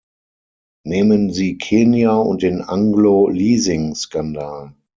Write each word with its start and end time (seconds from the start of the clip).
Nehmen 0.83 1.31
Sie 1.31 1.59
Kenia 1.59 2.15
und 2.17 2.41
den 2.41 2.63
Anglo-Leasing-Skandal. 2.63 4.73